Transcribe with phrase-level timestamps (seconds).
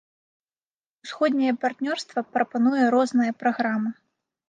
[1.03, 3.99] Усходняе партнёрства прапануе розныя праграмы.